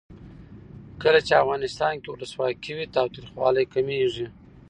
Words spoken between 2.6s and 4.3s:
وي تاوتریخوالی کمیږي.